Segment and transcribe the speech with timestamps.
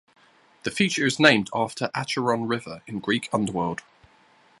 [0.63, 3.83] The feature is named after Acheron River in Greek underworld.